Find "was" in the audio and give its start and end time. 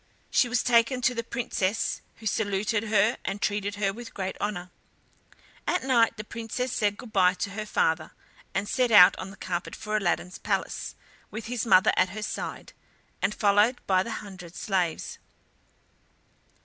0.49-0.63